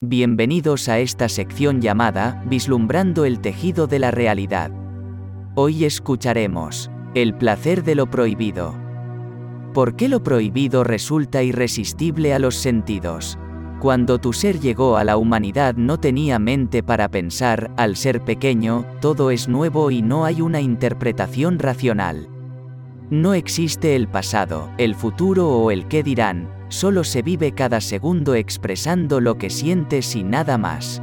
Bienvenidos 0.00 0.88
a 0.88 1.00
esta 1.00 1.28
sección 1.28 1.80
llamada 1.80 2.44
Vislumbrando 2.46 3.24
el 3.24 3.40
tejido 3.40 3.88
de 3.88 3.98
la 3.98 4.12
realidad. 4.12 4.70
Hoy 5.56 5.84
escucharemos 5.84 6.88
El 7.16 7.34
placer 7.34 7.82
de 7.82 7.96
lo 7.96 8.08
prohibido. 8.08 8.76
¿Por 9.74 9.96
qué 9.96 10.08
lo 10.08 10.22
prohibido 10.22 10.84
resulta 10.84 11.42
irresistible 11.42 12.32
a 12.32 12.38
los 12.38 12.54
sentidos? 12.54 13.40
Cuando 13.80 14.20
tu 14.20 14.32
ser 14.32 14.60
llegó 14.60 14.98
a 14.98 15.02
la 15.02 15.16
humanidad 15.16 15.74
no 15.74 15.98
tenía 15.98 16.38
mente 16.38 16.84
para 16.84 17.08
pensar, 17.08 17.72
al 17.76 17.96
ser 17.96 18.24
pequeño, 18.24 18.86
todo 19.00 19.32
es 19.32 19.48
nuevo 19.48 19.90
y 19.90 20.00
no 20.00 20.24
hay 20.24 20.42
una 20.42 20.60
interpretación 20.60 21.58
racional. 21.58 22.28
No 23.10 23.34
existe 23.34 23.96
el 23.96 24.06
pasado, 24.06 24.70
el 24.78 24.94
futuro 24.94 25.48
o 25.48 25.72
el 25.72 25.88
qué 25.88 26.04
dirán, 26.04 26.56
solo 26.68 27.04
se 27.04 27.22
vive 27.22 27.52
cada 27.52 27.80
segundo 27.80 28.34
expresando 28.34 29.20
lo 29.20 29.38
que 29.38 29.50
sientes 29.50 30.14
y 30.16 30.24
nada 30.24 30.58
más. 30.58 31.02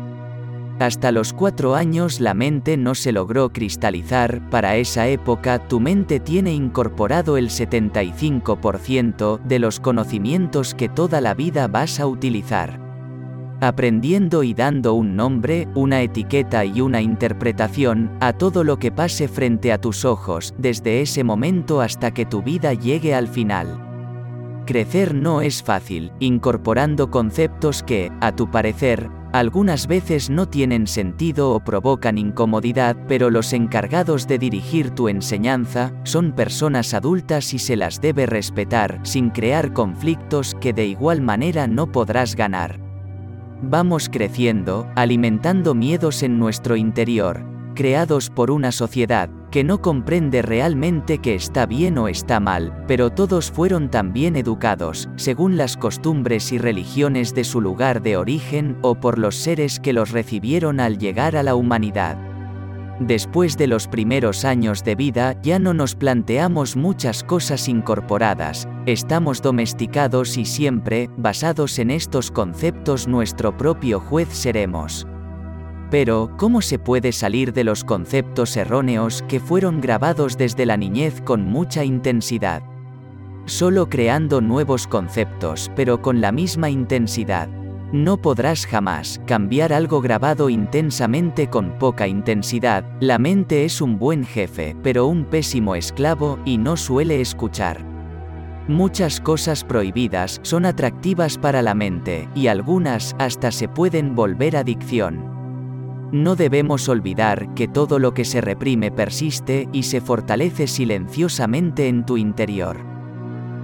Hasta 0.79 1.13
los 1.13 1.31
cuatro 1.31 1.75
años 1.75 2.19
la 2.19 2.33
mente 2.33 2.75
no 2.75 2.95
se 2.95 3.13
logró 3.13 3.53
cristalizar, 3.53 4.49
para 4.49 4.75
esa 4.75 5.07
época 5.07 5.59
tu 5.67 5.79
mente 5.79 6.19
tiene 6.19 6.53
incorporado 6.53 7.37
el 7.37 7.49
75% 7.49 9.39
de 9.39 9.59
los 9.59 9.79
conocimientos 9.79 10.75
que 10.75 10.89
toda 10.89 11.21
la 11.21 11.33
vida 11.33 11.69
vas 11.69 12.01
a 12.01 12.07
utilizar. 12.07 12.83
Aprendiendo 13.61 14.43
y 14.43 14.53
dando 14.53 14.95
un 14.95 15.15
nombre, 15.15 15.69
una 15.75 16.01
etiqueta 16.01 16.65
y 16.65 16.81
una 16.81 17.01
interpretación 17.01 18.11
a 18.19 18.33
todo 18.33 18.65
lo 18.65 18.77
que 18.77 18.91
pase 18.91 19.29
frente 19.29 19.71
a 19.71 19.79
tus 19.79 20.03
ojos, 20.03 20.53
desde 20.57 21.01
ese 21.01 21.23
momento 21.23 21.79
hasta 21.79 22.11
que 22.11 22.25
tu 22.25 22.43
vida 22.43 22.73
llegue 22.73 23.15
al 23.15 23.29
final. 23.29 23.84
Crecer 24.65 25.13
no 25.13 25.41
es 25.41 25.61
fácil, 25.61 26.11
incorporando 26.19 27.11
conceptos 27.11 27.83
que, 27.83 28.11
a 28.19 28.35
tu 28.35 28.49
parecer, 28.49 29.11
algunas 29.31 29.85
veces 29.85 30.31
no 30.31 30.47
tienen 30.47 30.87
sentido 30.87 31.51
o 31.51 31.59
provocan 31.59 32.17
incomodidad, 32.17 32.97
pero 33.07 33.29
los 33.29 33.53
encargados 33.53 34.27
de 34.27 34.39
dirigir 34.39 34.89
tu 34.89 35.07
enseñanza 35.07 35.93
son 36.03 36.31
personas 36.31 36.95
adultas 36.95 37.53
y 37.53 37.59
se 37.59 37.75
las 37.75 38.01
debe 38.01 38.25
respetar, 38.25 38.99
sin 39.03 39.29
crear 39.29 39.71
conflictos 39.71 40.55
que 40.55 40.73
de 40.73 40.87
igual 40.87 41.21
manera 41.21 41.67
no 41.67 41.91
podrás 41.91 42.35
ganar. 42.35 42.79
Vamos 43.61 44.09
creciendo, 44.09 44.87
alimentando 44.95 45.75
miedos 45.75 46.23
en 46.23 46.39
nuestro 46.39 46.75
interior, 46.75 47.54
creados 47.75 48.31
por 48.31 48.49
una 48.49 48.71
sociedad, 48.71 49.29
que 49.51 49.63
no 49.63 49.81
comprende 49.81 50.41
realmente 50.41 51.19
que 51.19 51.35
está 51.35 51.67
bien 51.67 51.99
o 51.99 52.07
está 52.07 52.39
mal, 52.39 52.83
pero 52.87 53.11
todos 53.11 53.51
fueron 53.51 53.91
también 53.91 54.35
educados, 54.35 55.07
según 55.17 55.57
las 55.57 55.77
costumbres 55.77 56.51
y 56.51 56.57
religiones 56.57 57.35
de 57.35 57.43
su 57.43 57.61
lugar 57.61 58.01
de 58.01 58.17
origen 58.17 58.77
o 58.81 58.95
por 58.95 59.19
los 59.19 59.35
seres 59.35 59.79
que 59.79 59.93
los 59.93 60.11
recibieron 60.11 60.79
al 60.79 60.97
llegar 60.97 61.35
a 61.35 61.43
la 61.43 61.53
humanidad. 61.53 62.17
Después 62.99 63.57
de 63.57 63.67
los 63.67 63.87
primeros 63.87 64.45
años 64.45 64.83
de 64.83 64.95
vida 64.95 65.35
ya 65.41 65.59
no 65.59 65.73
nos 65.73 65.95
planteamos 65.95 66.77
muchas 66.77 67.23
cosas 67.23 67.67
incorporadas, 67.67 68.69
estamos 68.85 69.41
domesticados 69.41 70.37
y 70.37 70.45
siempre, 70.45 71.09
basados 71.17 71.77
en 71.77 71.91
estos 71.91 72.31
conceptos 72.31 73.07
nuestro 73.07 73.57
propio 73.57 73.99
juez 73.99 74.29
seremos. 74.31 75.05
Pero, 75.91 76.31
¿cómo 76.37 76.61
se 76.61 76.79
puede 76.79 77.11
salir 77.11 77.53
de 77.53 77.63
los 77.63 77.83
conceptos 77.83 78.57
erróneos 78.57 79.23
que 79.27 79.39
fueron 79.39 79.81
grabados 79.81 80.37
desde 80.37 80.65
la 80.65 80.77
niñez 80.77 81.21
con 81.21 81.45
mucha 81.45 81.83
intensidad? 81.83 82.63
Solo 83.45 83.89
creando 83.89 84.41
nuevos 84.41 84.87
conceptos, 84.87 85.71
pero 85.75 86.01
con 86.01 86.19
la 86.21 86.31
misma 86.31 86.69
intensidad. 86.69 87.47
No 87.91 88.17
podrás 88.17 88.65
jamás 88.65 89.21
cambiar 89.27 89.71
algo 89.71 90.01
grabado 90.01 90.49
intensamente 90.49 91.47
con 91.47 91.77
poca 91.77 92.07
intensidad. 92.07 92.83
La 92.99 93.19
mente 93.19 93.63
es 93.63 93.79
un 93.79 93.99
buen 93.99 94.25
jefe, 94.25 94.75
pero 94.81 95.05
un 95.05 95.25
pésimo 95.25 95.75
esclavo, 95.75 96.39
y 96.43 96.57
no 96.57 96.75
suele 96.75 97.21
escuchar. 97.21 97.85
Muchas 98.67 99.21
cosas 99.21 99.63
prohibidas 99.63 100.39
son 100.41 100.65
atractivas 100.65 101.37
para 101.37 101.61
la 101.61 101.75
mente, 101.75 102.27
y 102.33 102.47
algunas 102.47 103.15
hasta 103.19 103.51
se 103.51 103.67
pueden 103.67 104.15
volver 104.15 104.57
adicción. 104.57 105.34
No 106.15 106.37
debemos 106.37 106.87
olvidar 106.87 107.53
que 107.55 107.67
todo 107.67 107.99
lo 107.99 108.13
que 108.13 108.23
se 108.23 108.39
reprime 108.39 108.89
persiste 108.89 109.67
y 109.73 109.83
se 109.83 109.99
fortalece 109.99 110.65
silenciosamente 110.65 111.89
en 111.89 112.05
tu 112.05 112.15
interior. 112.15 112.77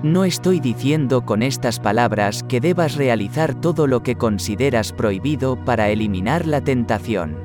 No 0.04 0.26
estoy 0.26 0.60
diciendo 0.60 1.26
con 1.26 1.44
estas 1.44 1.80
palabras 1.80 2.44
que 2.44 2.60
debas 2.60 2.98
realizar 2.98 3.56
todo 3.56 3.88
lo 3.88 4.04
que 4.04 4.18
consideras 4.18 4.92
prohibido 4.92 5.64
para 5.64 5.92
eliminar 5.92 6.46
la 6.46 6.60
tentación. 6.60 7.38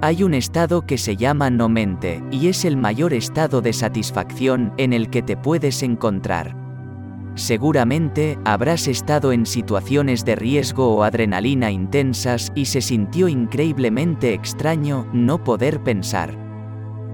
Hay 0.00 0.24
un 0.24 0.34
estado 0.34 0.84
que 0.84 0.98
se 0.98 1.14
llama 1.14 1.48
no 1.50 1.68
mente, 1.68 2.20
y 2.32 2.48
es 2.48 2.64
el 2.64 2.76
mayor 2.76 3.14
estado 3.14 3.60
de 3.60 3.72
satisfacción 3.72 4.72
en 4.76 4.92
el 4.92 5.08
que 5.08 5.22
te 5.22 5.36
puedes 5.36 5.84
encontrar. 5.84 6.65
Seguramente, 7.36 8.38
habrás 8.46 8.88
estado 8.88 9.30
en 9.30 9.44
situaciones 9.44 10.24
de 10.24 10.36
riesgo 10.36 10.96
o 10.96 11.02
adrenalina 11.02 11.70
intensas 11.70 12.50
y 12.54 12.64
se 12.64 12.80
sintió 12.80 13.28
increíblemente 13.28 14.32
extraño 14.32 15.06
no 15.12 15.44
poder 15.44 15.82
pensar. 15.82 16.34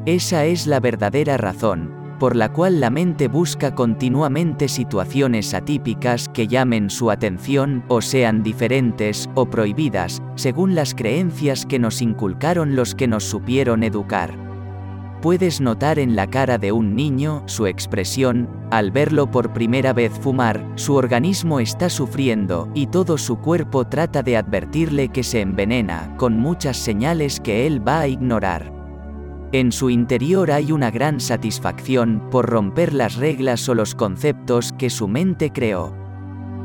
Esa 0.06 0.44
es 0.44 0.69
la 0.69 0.78
verdadera 0.78 1.37
razón, 1.38 1.93
por 2.21 2.37
la 2.37 2.53
cual 2.53 2.78
la 2.78 2.88
mente 2.88 3.27
busca 3.27 3.75
continuamente 3.75 4.69
situaciones 4.69 5.55
atípicas 5.55 6.28
que 6.28 6.47
llamen 6.47 6.89
su 6.89 7.10
atención 7.10 7.84
o 7.89 8.00
sean 8.00 8.44
diferentes 8.44 9.28
o 9.34 9.47
prohibidas, 9.47 10.22
según 10.37 10.77
las 10.77 10.94
creencias 10.94 11.66
que 11.66 11.81
nos 11.81 12.00
inculcaron 12.00 12.77
los 12.77 12.94
que 12.94 13.09
nos 13.09 13.25
supieron 13.25 13.83
educar. 13.83 14.41
Puedes 15.22 15.60
notar 15.60 16.00
en 16.00 16.16
la 16.16 16.27
cara 16.27 16.59
de 16.59 16.72
un 16.72 16.97
niño 16.97 17.44
su 17.47 17.69
expresión, 17.69 18.49
al 18.72 18.91
verlo 18.91 19.31
por 19.31 19.53
primera 19.53 19.93
vez 19.93 20.10
fumar, 20.19 20.66
su 20.75 20.97
organismo 20.97 21.60
está 21.60 21.88
sufriendo 21.91 22.69
y 22.75 22.88
todo 22.88 23.16
su 23.16 23.38
cuerpo 23.38 23.87
trata 23.87 24.25
de 24.25 24.37
advertirle 24.37 25.10
que 25.10 25.22
se 25.22 25.41
envenena, 25.41 26.12
con 26.16 26.41
muchas 26.41 26.77
señales 26.77 27.38
que 27.38 27.69
él 27.69 27.87
va 27.87 28.00
a 28.00 28.09
ignorar. 28.09 28.72
En 29.53 29.71
su 29.71 29.91
interior 29.91 30.50
hay 30.50 30.72
una 30.72 30.91
gran 30.91 31.21
satisfacción 31.21 32.28
por 32.28 32.50
romper 32.50 32.93
las 32.93 33.15
reglas 33.15 33.69
o 33.69 33.77
los 33.77 33.94
conceptos 33.94 34.72
que 34.72 34.91
su 34.91 35.06
mente 35.06 35.53
creó. 35.53 35.94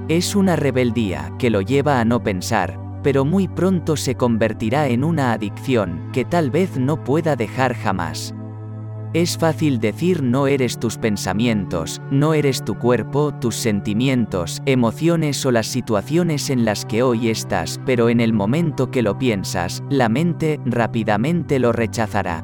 Es 0.08 0.36
una 0.36 0.56
rebeldía 0.56 1.32
que 1.38 1.52
lo 1.52 1.62
lleva 1.62 2.00
a 2.00 2.06
no 2.06 2.24
pensar, 2.24 2.80
pero 3.04 3.24
muy 3.24 3.48
pronto 3.48 3.98
se 3.98 4.16
convertirá 4.16 4.88
en 4.88 5.04
una 5.04 5.32
adicción 5.32 6.10
que 6.12 6.26
tal 6.26 6.50
vez 6.50 6.80
no 6.80 7.04
pueda 7.04 7.36
dejar 7.36 7.76
jamás. 7.76 8.34
Es 9.14 9.38
fácil 9.38 9.80
decir 9.80 10.22
no 10.22 10.48
eres 10.48 10.80
tus 10.80 10.98
pensamientos, 10.98 12.02
no 12.12 12.34
eres 12.34 12.64
tu 12.66 12.78
cuerpo, 12.78 13.34
tus 13.34 13.56
sentimientos, 13.56 14.62
emociones 14.66 15.46
o 15.46 15.52
las 15.52 15.68
situaciones 15.68 16.50
en 16.50 16.66
las 16.66 16.86
que 16.86 17.04
hoy 17.04 17.30
estás, 17.30 17.80
pero 17.86 18.10
en 18.10 18.20
el 18.20 18.34
momento 18.34 18.92
que 18.92 19.02
lo 19.02 19.18
piensas, 19.18 19.82
la 19.90 20.10
mente 20.10 20.60
rápidamente 20.66 21.58
lo 21.58 21.72
rechazará. 21.72 22.44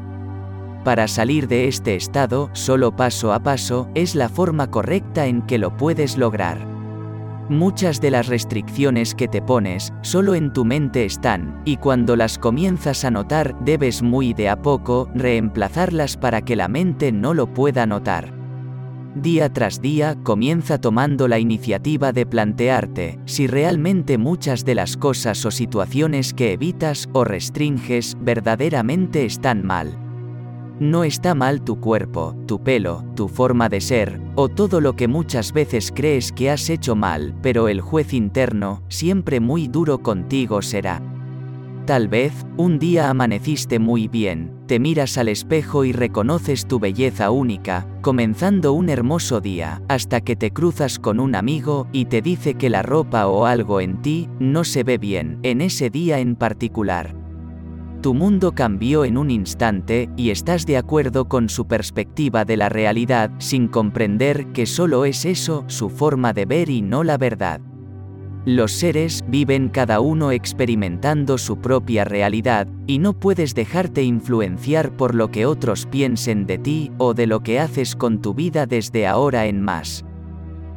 Para 0.85 1.07
salir 1.07 1.47
de 1.47 1.67
este 1.67 1.95
estado, 1.95 2.49
solo 2.53 2.95
paso 2.95 3.33
a 3.33 3.41
paso, 3.41 3.89
es 3.93 4.15
la 4.15 4.29
forma 4.29 4.71
correcta 4.71 5.27
en 5.27 5.41
que 5.41 5.57
lo 5.57 5.75
puedes 5.75 6.17
lograr. 6.17 6.72
Muchas 7.49 7.99
de 7.99 8.09
las 8.09 8.27
restricciones 8.27 9.13
que 9.13 9.27
te 9.27 9.41
pones, 9.41 9.91
solo 10.01 10.33
en 10.33 10.53
tu 10.53 10.63
mente 10.63 11.03
están, 11.03 11.61
y 11.65 11.75
cuando 11.75 12.15
las 12.15 12.37
comienzas 12.37 13.03
a 13.03 13.11
notar, 13.11 13.53
debes 13.65 14.01
muy 14.01 14.33
de 14.33 14.47
a 14.47 14.61
poco 14.61 15.09
reemplazarlas 15.13 16.15
para 16.15 16.41
que 16.41 16.55
la 16.55 16.69
mente 16.69 17.11
no 17.11 17.33
lo 17.33 17.47
pueda 17.47 17.85
notar. 17.85 18.33
Día 19.15 19.49
tras 19.51 19.81
día 19.81 20.15
comienza 20.23 20.79
tomando 20.79 21.27
la 21.27 21.37
iniciativa 21.37 22.13
de 22.13 22.25
plantearte 22.25 23.19
si 23.25 23.45
realmente 23.45 24.17
muchas 24.17 24.65
de 24.65 24.75
las 24.75 24.97
cosas 24.97 25.45
o 25.45 25.51
situaciones 25.51 26.33
que 26.33 26.53
evitas 26.53 27.09
o 27.13 27.23
restringes 27.23 28.17
verdaderamente 28.19 29.25
están 29.25 29.65
mal. 29.65 30.02
No 30.79 31.03
está 31.03 31.35
mal 31.35 31.61
tu 31.61 31.79
cuerpo, 31.79 32.35
tu 32.47 32.63
pelo, 32.63 33.03
tu 33.15 33.27
forma 33.27 33.69
de 33.69 33.79
ser, 33.79 34.19
o 34.33 34.49
todo 34.49 34.81
lo 34.81 34.95
que 34.95 35.07
muchas 35.07 35.53
veces 35.53 35.91
crees 35.95 36.31
que 36.31 36.49
has 36.49 36.67
hecho 36.69 36.95
mal, 36.95 37.35
pero 37.43 37.67
el 37.67 37.79
juez 37.79 38.11
interno, 38.13 38.81
siempre 38.87 39.39
muy 39.39 39.67
duro 39.67 39.99
contigo 39.99 40.63
será. 40.63 41.01
Tal 41.85 42.07
vez, 42.07 42.33
un 42.57 42.79
día 42.79 43.09
amaneciste 43.09 43.77
muy 43.77 44.07
bien, 44.07 44.51
te 44.67 44.79
miras 44.79 45.17
al 45.17 45.27
espejo 45.27 45.85
y 45.85 45.91
reconoces 45.91 46.65
tu 46.65 46.79
belleza 46.79 47.29
única, 47.29 47.85
comenzando 48.01 48.73
un 48.73 48.89
hermoso 48.89 49.41
día, 49.41 49.81
hasta 49.89 50.21
que 50.21 50.35
te 50.35 50.51
cruzas 50.51 50.97
con 50.97 51.19
un 51.19 51.35
amigo 51.35 51.87
y 51.91 52.05
te 52.05 52.21
dice 52.21 52.55
que 52.55 52.69
la 52.69 52.81
ropa 52.81 53.27
o 53.27 53.45
algo 53.45 53.79
en 53.79 54.01
ti 54.01 54.27
no 54.39 54.63
se 54.63 54.83
ve 54.83 54.97
bien, 54.97 55.39
en 55.43 55.61
ese 55.61 55.89
día 55.89 56.19
en 56.19 56.35
particular. 56.35 57.22
Tu 58.03 58.13
mundo 58.13 58.51
cambió 58.51 59.05
en 59.05 59.17
un 59.17 59.31
instante 59.31 60.09
y 60.17 60.31
estás 60.31 60.65
de 60.65 60.75
acuerdo 60.75 61.29
con 61.29 61.47
su 61.47 61.67
perspectiva 61.67 62.43
de 62.43 62.57
la 62.57 62.67
realidad 62.67 63.31
sin 63.37 63.69
comprender 63.69 64.47
que 64.47 64.65
solo 64.65 65.05
es 65.05 65.23
eso 65.23 65.63
su 65.67 65.89
forma 65.89 66.33
de 66.33 66.43
ver 66.43 66.69
y 66.69 66.81
no 66.81 67.05
la 67.05 67.17
verdad. 67.17 67.61
Los 68.43 68.73
seres 68.73 69.23
viven 69.29 69.69
cada 69.69 70.01
uno 70.01 70.33
experimentando 70.33 71.37
su 71.37 71.61
propia 71.61 72.03
realidad, 72.03 72.67
y 72.87 72.99
no 72.99 73.13
puedes 73.13 73.55
dejarte 73.55 74.03
influenciar 74.03 74.97
por 74.97 75.15
lo 75.15 75.31
que 75.31 75.45
otros 75.45 75.85
piensen 75.85 76.45
de 76.45 76.57
ti 76.57 76.91
o 76.97 77.13
de 77.13 77.25
lo 77.25 77.39
que 77.39 77.61
haces 77.61 77.95
con 77.95 78.21
tu 78.21 78.33
vida 78.33 78.65
desde 78.65 79.07
ahora 79.07 79.45
en 79.45 79.61
más. 79.61 80.03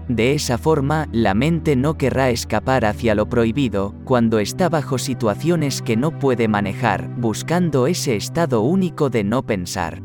De 0.08 0.34
esa 0.34 0.56
forma, 0.56 1.08
la 1.10 1.34
mente 1.34 1.74
no 1.74 1.98
querrá 1.98 2.30
escapar 2.30 2.84
hacia 2.84 3.16
lo 3.16 3.28
prohibido, 3.28 3.94
cuando 4.04 4.38
está 4.38 4.68
bajo 4.68 4.98
situaciones 4.98 5.82
que 5.82 5.96
no 5.96 6.16
puede 6.18 6.46
manejar, 6.46 7.10
buscando 7.16 7.88
ese 7.88 8.14
estado 8.14 8.60
único 8.60 9.10
de 9.10 9.24
no 9.24 9.44
pensar. 9.44 10.02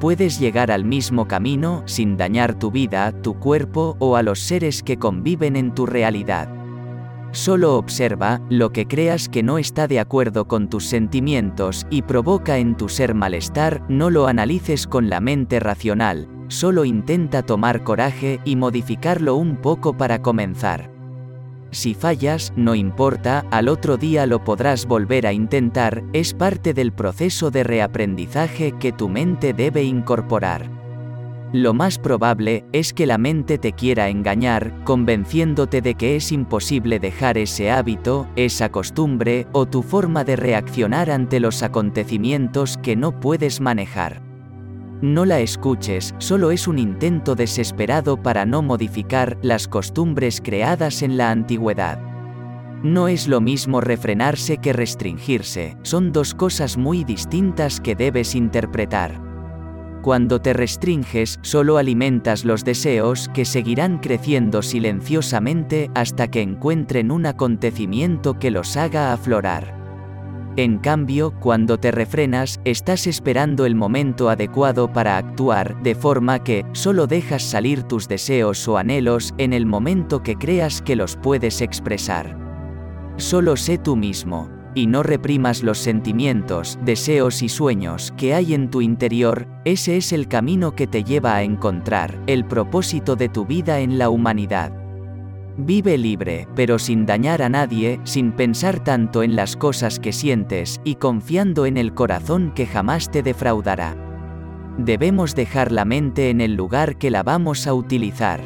Puedes 0.00 0.40
llegar 0.40 0.70
al 0.70 0.86
mismo 0.86 1.28
camino 1.28 1.82
sin 1.84 2.16
dañar 2.16 2.58
tu 2.58 2.70
vida, 2.70 3.12
tu 3.12 3.34
cuerpo 3.34 3.96
o 3.98 4.16
a 4.16 4.22
los 4.22 4.40
seres 4.40 4.82
que 4.82 4.96
conviven 4.96 5.56
en 5.56 5.74
tu 5.74 5.84
realidad. 5.84 6.48
Solo 7.32 7.76
observa 7.76 8.40
lo 8.48 8.72
que 8.72 8.86
creas 8.86 9.28
que 9.28 9.42
no 9.42 9.58
está 9.58 9.86
de 9.86 10.00
acuerdo 10.00 10.48
con 10.48 10.70
tus 10.70 10.86
sentimientos 10.86 11.86
y 11.90 12.02
provoca 12.02 12.56
en 12.56 12.74
tu 12.76 12.88
ser 12.88 13.14
malestar, 13.14 13.82
no 13.90 14.08
lo 14.08 14.26
analices 14.26 14.86
con 14.86 15.10
la 15.10 15.20
mente 15.20 15.60
racional, 15.60 16.26
solo 16.50 16.84
intenta 16.84 17.42
tomar 17.42 17.84
coraje 17.84 18.40
y 18.44 18.56
modificarlo 18.56 19.36
un 19.36 19.56
poco 19.56 19.94
para 19.96 20.20
comenzar. 20.20 20.90
Si 21.70 21.94
fallas, 21.94 22.52
no 22.56 22.74
importa, 22.74 23.46
al 23.52 23.68
otro 23.68 23.96
día 23.96 24.26
lo 24.26 24.42
podrás 24.42 24.86
volver 24.86 25.26
a 25.26 25.32
intentar, 25.32 26.02
es 26.12 26.34
parte 26.34 26.74
del 26.74 26.92
proceso 26.92 27.52
de 27.52 27.62
reaprendizaje 27.62 28.72
que 28.72 28.90
tu 28.90 29.08
mente 29.08 29.52
debe 29.52 29.84
incorporar. 29.84 30.68
Lo 31.52 31.74
más 31.74 31.98
probable 31.98 32.64
es 32.72 32.92
que 32.92 33.06
la 33.06 33.18
mente 33.18 33.58
te 33.58 33.72
quiera 33.72 34.08
engañar, 34.08 34.72
convenciéndote 34.84 35.80
de 35.80 35.94
que 35.94 36.16
es 36.16 36.30
imposible 36.32 36.98
dejar 36.98 37.38
ese 37.38 37.70
hábito, 37.70 38.28
esa 38.36 38.70
costumbre 38.70 39.46
o 39.52 39.66
tu 39.66 39.82
forma 39.82 40.24
de 40.24 40.36
reaccionar 40.36 41.10
ante 41.10 41.40
los 41.40 41.62
acontecimientos 41.62 42.76
que 42.78 42.94
no 42.94 43.18
puedes 43.18 43.60
manejar. 43.60 44.29
No 45.02 45.24
la 45.24 45.40
escuches, 45.40 46.14
solo 46.18 46.50
es 46.50 46.68
un 46.68 46.78
intento 46.78 47.34
desesperado 47.34 48.22
para 48.22 48.44
no 48.44 48.60
modificar 48.60 49.38
las 49.40 49.66
costumbres 49.66 50.42
creadas 50.42 51.02
en 51.02 51.16
la 51.16 51.30
antigüedad. 51.30 51.98
No 52.82 53.08
es 53.08 53.26
lo 53.26 53.40
mismo 53.40 53.80
refrenarse 53.80 54.58
que 54.58 54.74
restringirse, 54.74 55.78
son 55.82 56.12
dos 56.12 56.34
cosas 56.34 56.76
muy 56.76 57.04
distintas 57.04 57.80
que 57.80 57.94
debes 57.94 58.34
interpretar. 58.34 59.20
Cuando 60.02 60.40
te 60.40 60.52
restringes, 60.52 61.38
solo 61.42 61.78
alimentas 61.78 62.44
los 62.44 62.64
deseos 62.64 63.30
que 63.34 63.46
seguirán 63.46 63.98
creciendo 63.98 64.60
silenciosamente 64.60 65.90
hasta 65.94 66.28
que 66.28 66.42
encuentren 66.42 67.10
un 67.10 67.24
acontecimiento 67.24 68.38
que 68.38 68.50
los 68.50 68.76
haga 68.76 69.12
aflorar. 69.14 69.79
En 70.56 70.78
cambio, 70.78 71.32
cuando 71.38 71.78
te 71.78 71.92
refrenas, 71.92 72.60
estás 72.64 73.06
esperando 73.06 73.66
el 73.66 73.76
momento 73.76 74.28
adecuado 74.28 74.92
para 74.92 75.16
actuar, 75.16 75.80
de 75.82 75.94
forma 75.94 76.42
que, 76.42 76.66
solo 76.72 77.06
dejas 77.06 77.42
salir 77.42 77.84
tus 77.84 78.08
deseos 78.08 78.66
o 78.66 78.76
anhelos 78.76 79.32
en 79.38 79.52
el 79.52 79.64
momento 79.64 80.22
que 80.22 80.34
creas 80.34 80.82
que 80.82 80.96
los 80.96 81.16
puedes 81.16 81.60
expresar. 81.60 82.36
Solo 83.16 83.56
sé 83.56 83.78
tú 83.78 83.94
mismo, 83.94 84.48
y 84.74 84.86
no 84.86 85.02
reprimas 85.02 85.62
los 85.62 85.78
sentimientos, 85.78 86.78
deseos 86.84 87.42
y 87.42 87.48
sueños 87.48 88.12
que 88.16 88.34
hay 88.34 88.54
en 88.54 88.70
tu 88.70 88.80
interior, 88.80 89.46
ese 89.64 89.96
es 89.96 90.12
el 90.12 90.26
camino 90.26 90.74
que 90.74 90.86
te 90.86 91.04
lleva 91.04 91.36
a 91.36 91.42
encontrar 91.42 92.18
el 92.26 92.44
propósito 92.44 93.14
de 93.14 93.28
tu 93.28 93.46
vida 93.46 93.80
en 93.80 93.98
la 93.98 94.10
humanidad. 94.10 94.79
Vive 95.62 95.98
libre, 95.98 96.48
pero 96.56 96.78
sin 96.78 97.04
dañar 97.04 97.42
a 97.42 97.50
nadie, 97.50 98.00
sin 98.04 98.32
pensar 98.32 98.82
tanto 98.82 99.22
en 99.22 99.36
las 99.36 99.56
cosas 99.56 100.00
que 100.00 100.10
sientes, 100.10 100.80
y 100.84 100.94
confiando 100.94 101.66
en 101.66 101.76
el 101.76 101.92
corazón 101.92 102.52
que 102.54 102.66
jamás 102.66 103.10
te 103.10 103.22
defraudará. 103.22 103.94
Debemos 104.78 105.34
dejar 105.34 105.70
la 105.70 105.84
mente 105.84 106.30
en 106.30 106.40
el 106.40 106.54
lugar 106.54 106.96
que 106.96 107.10
la 107.10 107.22
vamos 107.22 107.66
a 107.66 107.74
utilizar. 107.74 108.40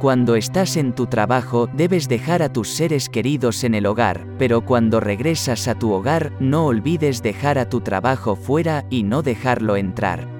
Cuando 0.00 0.34
estás 0.34 0.78
en 0.78 0.94
tu 0.94 1.06
trabajo 1.06 1.68
debes 1.74 2.08
dejar 2.08 2.42
a 2.42 2.50
tus 2.50 2.70
seres 2.70 3.10
queridos 3.10 3.62
en 3.62 3.74
el 3.74 3.84
hogar, 3.84 4.26
pero 4.38 4.62
cuando 4.62 5.00
regresas 5.00 5.68
a 5.68 5.74
tu 5.74 5.92
hogar 5.92 6.32
no 6.40 6.64
olvides 6.64 7.22
dejar 7.22 7.58
a 7.58 7.68
tu 7.68 7.82
trabajo 7.82 8.34
fuera 8.34 8.86
y 8.88 9.02
no 9.02 9.22
dejarlo 9.22 9.76
entrar. 9.76 10.33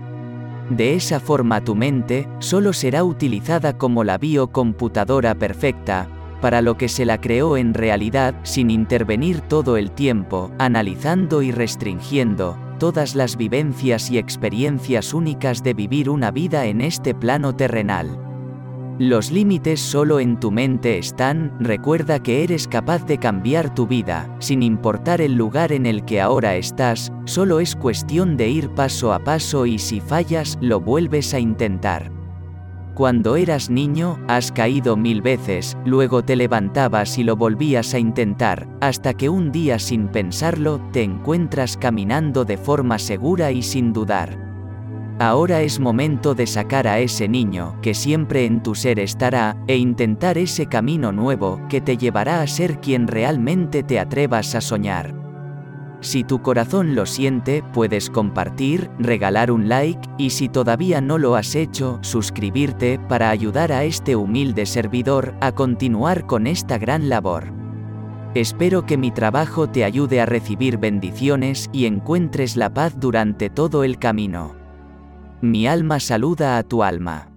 De 0.70 0.94
esa 0.94 1.20
forma 1.20 1.62
tu 1.62 1.74
mente 1.74 2.28
solo 2.38 2.72
será 2.72 3.04
utilizada 3.04 3.76
como 3.76 4.04
la 4.04 4.18
biocomputadora 4.18 5.34
perfecta, 5.34 6.08
para 6.40 6.62
lo 6.62 6.76
que 6.76 6.88
se 6.88 7.04
la 7.04 7.20
creó 7.20 7.56
en 7.56 7.74
realidad 7.74 8.34
sin 8.42 8.70
intervenir 8.70 9.40
todo 9.40 9.76
el 9.76 9.90
tiempo, 9.90 10.50
analizando 10.58 11.42
y 11.42 11.52
restringiendo 11.52 12.58
todas 12.78 13.14
las 13.14 13.36
vivencias 13.36 14.10
y 14.10 14.18
experiencias 14.18 15.14
únicas 15.14 15.62
de 15.62 15.74
vivir 15.74 16.10
una 16.10 16.30
vida 16.30 16.66
en 16.66 16.80
este 16.80 17.14
plano 17.14 17.54
terrenal. 17.54 18.23
Los 18.98 19.32
límites 19.32 19.80
solo 19.80 20.20
en 20.20 20.38
tu 20.38 20.52
mente 20.52 20.98
están, 20.98 21.52
recuerda 21.58 22.22
que 22.22 22.44
eres 22.44 22.68
capaz 22.68 23.04
de 23.06 23.18
cambiar 23.18 23.74
tu 23.74 23.88
vida, 23.88 24.32
sin 24.38 24.62
importar 24.62 25.20
el 25.20 25.34
lugar 25.34 25.72
en 25.72 25.84
el 25.84 26.04
que 26.04 26.20
ahora 26.20 26.54
estás, 26.54 27.12
solo 27.24 27.58
es 27.58 27.74
cuestión 27.74 28.36
de 28.36 28.48
ir 28.50 28.70
paso 28.70 29.12
a 29.12 29.18
paso 29.18 29.66
y 29.66 29.80
si 29.80 29.98
fallas, 29.98 30.56
lo 30.60 30.78
vuelves 30.78 31.34
a 31.34 31.40
intentar. 31.40 32.12
Cuando 32.94 33.34
eras 33.34 33.68
niño, 33.68 34.16
has 34.28 34.52
caído 34.52 34.96
mil 34.96 35.22
veces, 35.22 35.76
luego 35.84 36.22
te 36.22 36.36
levantabas 36.36 37.18
y 37.18 37.24
lo 37.24 37.34
volvías 37.34 37.94
a 37.94 37.98
intentar, 37.98 38.68
hasta 38.80 39.14
que 39.14 39.28
un 39.28 39.50
día 39.50 39.80
sin 39.80 40.06
pensarlo, 40.06 40.80
te 40.92 41.02
encuentras 41.02 41.76
caminando 41.76 42.44
de 42.44 42.58
forma 42.58 43.00
segura 43.00 43.50
y 43.50 43.62
sin 43.62 43.92
dudar. 43.92 44.53
Ahora 45.20 45.62
es 45.62 45.78
momento 45.78 46.34
de 46.34 46.46
sacar 46.48 46.88
a 46.88 46.98
ese 46.98 47.28
niño 47.28 47.76
que 47.82 47.94
siempre 47.94 48.46
en 48.46 48.64
tu 48.64 48.74
ser 48.74 48.98
estará, 48.98 49.56
e 49.68 49.76
intentar 49.76 50.38
ese 50.38 50.66
camino 50.66 51.12
nuevo 51.12 51.60
que 51.68 51.80
te 51.80 51.96
llevará 51.96 52.42
a 52.42 52.46
ser 52.48 52.80
quien 52.80 53.06
realmente 53.06 53.84
te 53.84 54.00
atrevas 54.00 54.56
a 54.56 54.60
soñar. 54.60 55.14
Si 56.00 56.24
tu 56.24 56.42
corazón 56.42 56.96
lo 56.96 57.06
siente, 57.06 57.62
puedes 57.72 58.10
compartir, 58.10 58.90
regalar 58.98 59.52
un 59.52 59.68
like, 59.68 60.06
y 60.18 60.30
si 60.30 60.48
todavía 60.48 61.00
no 61.00 61.16
lo 61.16 61.36
has 61.36 61.54
hecho, 61.54 62.00
suscribirte 62.02 62.98
para 63.08 63.30
ayudar 63.30 63.70
a 63.70 63.84
este 63.84 64.16
humilde 64.16 64.66
servidor 64.66 65.34
a 65.40 65.52
continuar 65.52 66.26
con 66.26 66.48
esta 66.48 66.76
gran 66.76 67.08
labor. 67.08 67.52
Espero 68.34 68.84
que 68.84 68.98
mi 68.98 69.12
trabajo 69.12 69.68
te 69.68 69.84
ayude 69.84 70.20
a 70.20 70.26
recibir 70.26 70.76
bendiciones 70.76 71.70
y 71.72 71.86
encuentres 71.86 72.56
la 72.56 72.74
paz 72.74 72.98
durante 72.98 73.48
todo 73.48 73.84
el 73.84 73.98
camino. 73.98 74.63
Mi 75.44 75.68
alma 75.68 76.00
saluda 76.00 76.56
a 76.56 76.62
tu 76.62 76.82
alma. 76.82 77.33